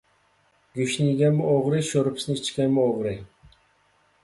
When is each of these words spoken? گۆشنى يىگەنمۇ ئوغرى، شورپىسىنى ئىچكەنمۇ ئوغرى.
گۆشنى 0.79 1.09
يىگەنمۇ 1.09 1.51
ئوغرى، 1.51 1.83
شورپىسىنى 1.91 2.39
ئىچكەنمۇ 2.41 2.89
ئوغرى. 2.89 3.15